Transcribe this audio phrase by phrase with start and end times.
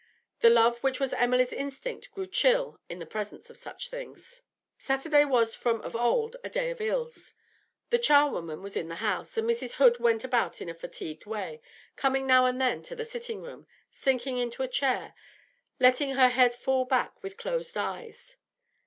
[0.39, 4.41] The love which was Emily's instinct grew chill in the presence of such things.
[4.75, 7.35] Saturday was from of old a day of ills.
[7.91, 9.73] The charwoman was in the house, and Mrs.
[9.73, 11.61] Hood went about in a fatigued way,
[11.95, 15.13] coming now and then to the sitting room, sinking into a chair,
[15.79, 18.37] letting her head fall back with closed eyes.